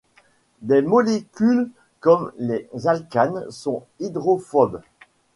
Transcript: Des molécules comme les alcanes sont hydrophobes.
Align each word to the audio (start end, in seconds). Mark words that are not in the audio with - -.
Des 0.63 0.81
molécules 0.81 1.69
comme 1.99 2.31
les 2.39 2.67
alcanes 2.87 3.45
sont 3.51 3.83
hydrophobes. 3.99 4.81